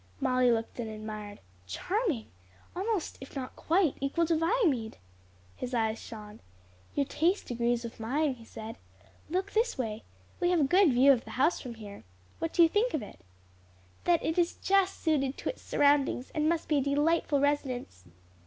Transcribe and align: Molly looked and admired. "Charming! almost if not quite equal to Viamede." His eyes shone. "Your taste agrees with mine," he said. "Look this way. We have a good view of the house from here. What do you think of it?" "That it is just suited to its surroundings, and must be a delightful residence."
Molly 0.19 0.49
looked 0.51 0.79
and 0.79 0.89
admired. 0.89 1.41
"Charming! 1.67 2.31
almost 2.75 3.19
if 3.21 3.35
not 3.35 3.55
quite 3.55 3.97
equal 4.01 4.25
to 4.25 4.35
Viamede." 4.35 4.97
His 5.55 5.75
eyes 5.75 5.99
shone. 6.01 6.39
"Your 6.95 7.05
taste 7.05 7.51
agrees 7.51 7.83
with 7.83 7.99
mine," 7.99 8.33
he 8.33 8.43
said. 8.43 8.79
"Look 9.29 9.51
this 9.51 9.77
way. 9.77 10.03
We 10.39 10.49
have 10.49 10.59
a 10.61 10.63
good 10.63 10.89
view 10.89 11.11
of 11.13 11.23
the 11.23 11.29
house 11.37 11.61
from 11.61 11.75
here. 11.75 12.03
What 12.39 12.51
do 12.51 12.63
you 12.63 12.67
think 12.67 12.95
of 12.95 13.03
it?" 13.03 13.19
"That 14.05 14.25
it 14.25 14.39
is 14.39 14.55
just 14.55 14.99
suited 15.03 15.37
to 15.37 15.49
its 15.49 15.61
surroundings, 15.61 16.31
and 16.33 16.49
must 16.49 16.67
be 16.67 16.77
a 16.77 16.81
delightful 16.81 17.39
residence." 17.39 18.05